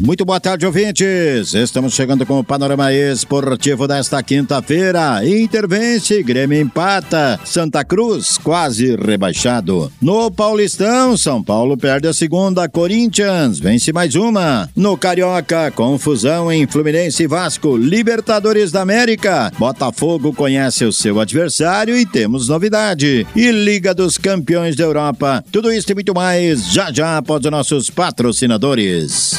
[0.00, 1.52] Muito boa tarde, ouvintes.
[1.52, 5.20] Estamos chegando com o panorama esportivo desta quinta-feira.
[5.28, 7.38] Intervence, Grêmio empata.
[7.44, 9.92] Santa Cruz quase rebaixado.
[10.00, 12.66] No Paulistão, São Paulo perde a segunda.
[12.66, 14.70] Corinthians vence mais uma.
[14.74, 17.76] No Carioca, confusão em Fluminense e Vasco.
[17.76, 19.52] Libertadores da América.
[19.58, 23.26] Botafogo conhece o seu adversário e temos novidade.
[23.36, 25.44] E Liga dos Campeões da Europa.
[25.52, 29.38] Tudo isso e muito mais já já após os nossos patrocinadores.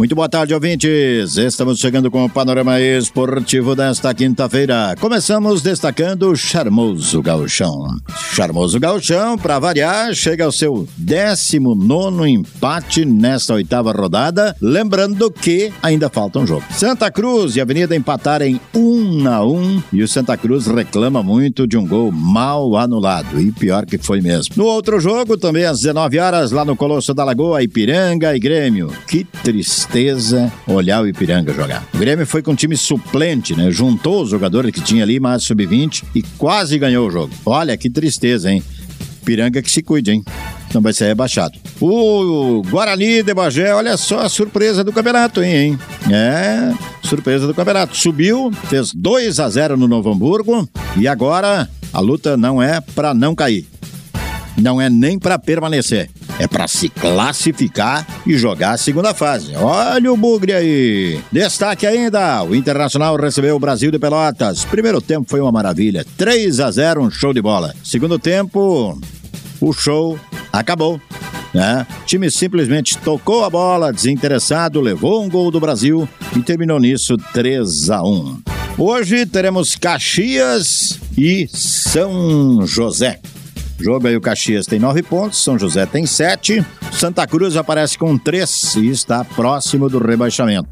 [0.00, 1.36] Muito boa tarde, ouvintes.
[1.36, 4.94] Estamos chegando com o panorama esportivo desta quinta-feira.
[4.98, 7.86] Começamos destacando o Charmoso Gauchão.
[8.32, 14.56] Charmoso Gauchão, para variar, chega ao seu 19 empate nesta oitava rodada.
[14.58, 16.64] Lembrando que ainda falta um jogo.
[16.70, 21.76] Santa Cruz e Avenida empataram 1 a 1 e o Santa Cruz reclama muito de
[21.76, 23.38] um gol mal anulado.
[23.38, 24.54] E pior que foi mesmo.
[24.56, 28.90] No outro jogo, também às 19 horas, lá no Colosso da Lagoa, Ipiranga e Grêmio.
[29.06, 31.84] Que tristeza tristeza olhar o Ipiranga jogar.
[31.92, 33.70] O Grêmio foi com time suplente, né?
[33.70, 37.34] Juntou os jogadores que tinha ali, mais sub-20 e quase ganhou o jogo.
[37.44, 38.62] Olha que tristeza, hein?
[39.20, 40.24] Ipiranga que se cuide, hein?
[40.72, 41.58] Não vai ser rebaixado.
[41.80, 45.76] O Guarani de Bagé, olha só a surpresa do campeonato, hein?
[46.08, 46.72] É,
[47.02, 47.96] surpresa do campeonato.
[47.96, 53.12] Subiu, fez 2 a 0 no Novo Hamburgo e agora a luta não é para
[53.12, 53.66] não cair.
[54.56, 59.54] Não é nem para permanecer é para se classificar e jogar a segunda fase.
[59.56, 61.20] Olha o bugre aí.
[61.30, 64.64] Destaque ainda: o Internacional recebeu o Brasil de Pelotas.
[64.64, 66.02] Primeiro tempo foi uma maravilha.
[66.16, 67.74] 3 a 0, um show de bola.
[67.84, 68.98] Segundo tempo,
[69.60, 70.18] o show
[70.50, 70.98] acabou.
[71.52, 71.86] Né?
[72.02, 77.18] O time simplesmente tocou a bola, desinteressado, levou um gol do Brasil e terminou nisso
[77.34, 78.42] 3 a 1.
[78.78, 83.20] Hoje teremos Caxias e São José.
[83.80, 88.18] Jogo aí o Caxias tem nove pontos, São José tem sete, Santa Cruz aparece com
[88.18, 90.68] três e está próximo do rebaixamento.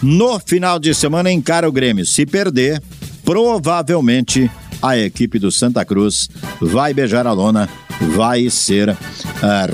[0.00, 2.06] No final de semana encara o Grêmio.
[2.06, 2.80] Se perder,
[3.24, 4.48] provavelmente
[4.84, 6.28] a equipe do Santa Cruz
[6.60, 7.68] vai beijar a lona
[8.00, 8.96] vai ser uh,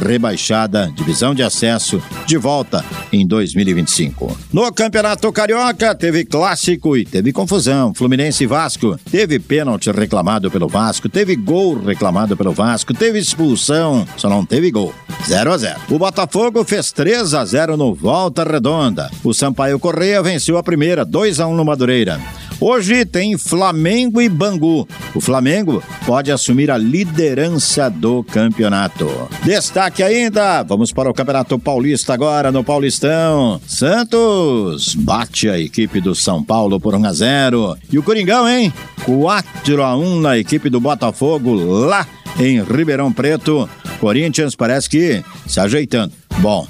[0.07, 4.37] rebaixada, divisão de acesso, de volta em 2025.
[4.53, 7.95] No Campeonato Carioca, teve clássico e teve confusão.
[7.95, 8.99] Fluminense e Vasco.
[9.11, 14.71] Teve pênalti reclamado pelo Vasco, teve gol reclamado pelo Vasco, teve expulsão, só não teve
[14.71, 14.95] gol.
[15.27, 19.11] 0 a 0 O Botafogo fez 3 a 0 no Volta Redonda.
[19.25, 22.21] O Sampaio Correia venceu a primeira, 2 a 1 no Madureira.
[22.61, 24.87] Hoje tem Flamengo e Bangu.
[25.15, 29.09] O Flamengo pode assumir a liderança do campeonato.
[29.43, 33.59] Destaque ainda, vamos para o Campeonato Paulista agora no Paulistão.
[33.67, 37.79] Santos bate a equipe do São Paulo por 1 a 0.
[37.91, 38.71] E o Coringão, hein?
[39.07, 42.07] 4 a 1 na equipe do Botafogo lá
[42.39, 43.67] em Ribeirão Preto.
[43.99, 46.13] Corinthians parece que se ajeitando.
[46.39, 46.69] Bom,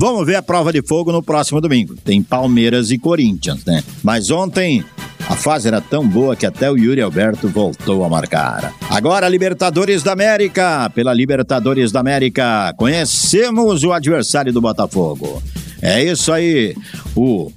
[0.00, 1.96] Vamos ver a prova de fogo no próximo domingo.
[1.96, 3.82] Tem Palmeiras e Corinthians, né?
[4.00, 4.84] Mas ontem
[5.28, 8.72] a fase era tão boa que até o Yuri Alberto voltou a marcar.
[8.88, 10.90] Agora, Libertadores da América.
[10.94, 15.42] Pela Libertadores da América, conhecemos o adversário do Botafogo.
[15.82, 16.74] É isso aí.
[17.14, 17.52] O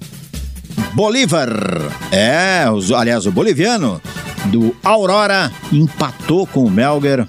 [0.92, 1.48] Bolívar.
[2.12, 4.00] É, aliás, o boliviano
[4.46, 7.26] do Aurora empatou com o Melger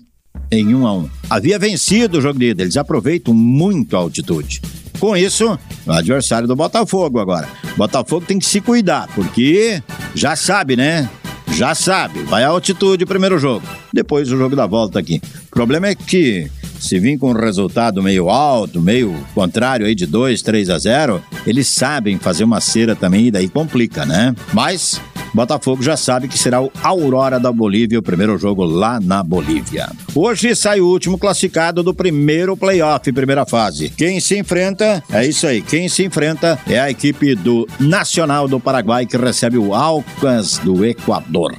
[0.52, 1.10] em 1 a 1.
[1.30, 2.64] Havia vencido o jogo de ida.
[2.64, 4.62] Eles aproveitam muito a altitude.
[5.00, 7.48] Com isso, o adversário do Botafogo agora.
[7.76, 9.82] Botafogo tem que se cuidar, porque
[10.16, 11.10] já sabe, né?
[11.54, 13.68] Já sabe, vai à altitude o primeiro jogo.
[13.94, 15.22] Depois o jogo da volta aqui.
[15.48, 16.50] O problema é que
[16.80, 21.24] se vir com um resultado meio alto, meio contrário aí de 2, 3 a 0,
[21.46, 24.36] eles sabem fazer uma cera também e daí complica, né?
[24.52, 25.00] Mas
[25.34, 29.90] Botafogo já sabe que será o Aurora da Bolívia, o primeiro jogo lá na Bolívia.
[30.14, 33.90] Hoje sai o último classificado do primeiro playoff, primeira fase.
[33.90, 38.60] Quem se enfrenta, é isso aí, quem se enfrenta é a equipe do Nacional do
[38.60, 41.56] Paraguai que recebe o Alcas do Equador.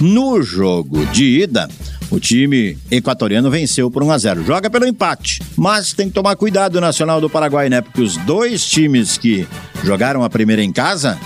[0.00, 1.68] No jogo de ida,
[2.10, 4.44] o time equatoriano venceu por 1 a 0.
[4.44, 7.80] Joga pelo empate, mas tem que tomar cuidado o Nacional do Paraguai, né?
[7.80, 9.46] Porque os dois times que
[9.82, 11.18] jogaram a primeira em casa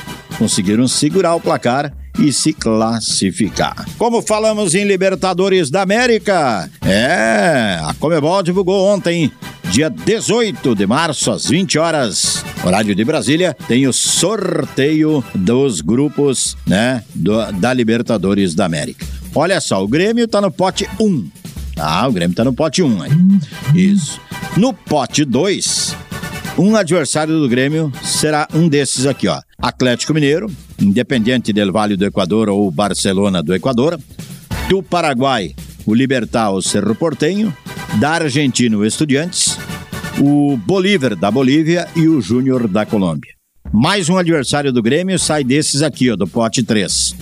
[0.42, 3.86] conseguiram segurar o placar e se classificar.
[3.96, 9.30] Como falamos em Libertadores da América, é, a Comebol divulgou ontem,
[9.70, 16.56] dia 18 de março, às 20 horas, horário de Brasília, tem o sorteio dos grupos,
[16.66, 19.06] né, do, da Libertadores da América.
[19.32, 21.30] Olha só, o Grêmio tá no pote 1.
[21.78, 23.10] Ah, o Grêmio tá no pote 1 aí.
[23.76, 24.20] Isso.
[24.56, 25.96] No pote 2,
[26.62, 29.40] um adversário do Grêmio será um desses aqui, ó.
[29.58, 30.48] Atlético Mineiro,
[30.80, 33.98] Independente del Vale do Equador ou Barcelona do Equador.
[34.68, 37.52] Do Paraguai, o Libertar, o Cerro Portenho.
[37.98, 39.58] Da Argentina, o Estudiantes.
[40.20, 43.32] O Bolívar da Bolívia e o Júnior da Colômbia.
[43.72, 47.16] Mais um adversário do Grêmio sai desses aqui, ó, do pote 3.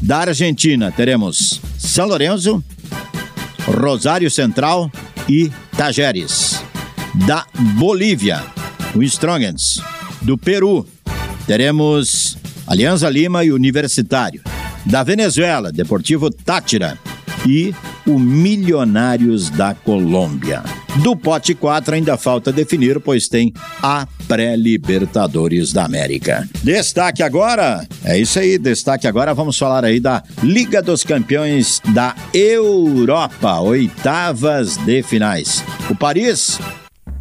[0.00, 2.62] Da Argentina, teremos São Lourenço,
[3.64, 4.90] Rosário Central
[5.28, 6.64] e Tajeres.
[7.26, 7.46] Da
[7.76, 8.42] Bolívia,
[8.94, 9.82] o Strongans.
[10.20, 10.86] Do Peru,
[11.46, 12.36] teremos
[12.66, 14.42] Alianza Lima e Universitário.
[14.84, 16.98] Da Venezuela, Deportivo Tátira
[17.46, 17.74] e
[18.06, 20.62] o Milionários da Colômbia.
[21.02, 23.52] Do pote 4 ainda falta definir, pois tem
[23.82, 26.46] a pré-Libertadores da América.
[26.62, 32.14] Destaque agora, é isso aí, destaque agora, vamos falar aí da Liga dos Campeões da
[32.34, 35.64] Europa, oitavas de finais.
[35.88, 36.58] O Paris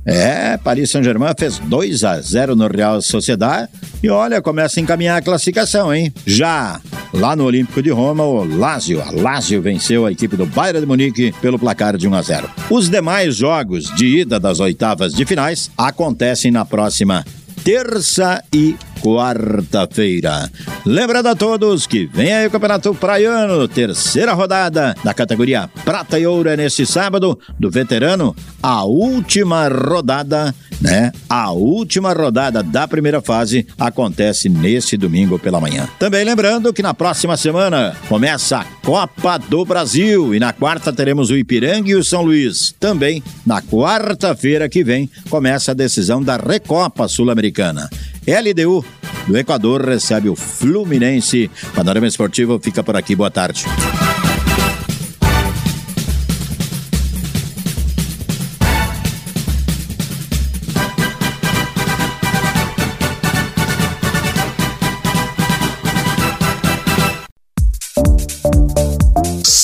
[0.05, 3.69] é, Paris Saint-Germain fez 2 a 0 no Real Sociedade
[4.01, 6.11] e olha, começa a encaminhar a classificação, hein?
[6.25, 6.81] Já
[7.13, 10.85] lá no Olímpico de Roma, o Lazio, a Lazio venceu a equipe do Bayern de
[10.85, 12.49] Munique pelo placar de 1 a 0.
[12.69, 17.23] Os demais jogos de ida das oitavas de finais acontecem na próxima
[17.63, 20.49] terça e quarta-feira.
[20.85, 26.25] Lembrando a todos que vem aí o Campeonato Praiano, terceira rodada da categoria Prata e
[26.25, 31.11] Ouro é nesse sábado, do veterano, a última rodada, né?
[31.29, 35.87] A última rodada da primeira fase acontece nesse domingo pela manhã.
[35.99, 41.29] Também lembrando que na próxima semana começa a Copa do Brasil e na quarta teremos
[41.29, 42.73] o Ipiranga e o São Luís.
[42.79, 47.89] Também na quarta-feira que vem começa a decisão da Recopa Sul-Americana.
[48.25, 48.83] LDU
[49.27, 51.49] do Equador recebe o Fluminense.
[51.75, 53.15] Panorama Esportivo fica por aqui.
[53.15, 53.65] Boa tarde.